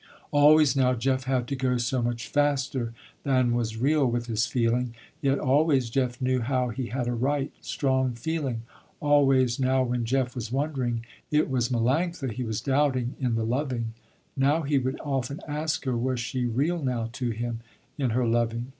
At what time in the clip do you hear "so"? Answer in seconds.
1.77-2.01